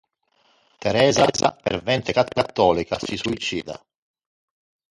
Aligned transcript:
Teresa, 0.79 1.29
fervente 1.61 2.11
cattolica 2.11 2.97
si 2.97 3.15
suicida. 3.17 3.79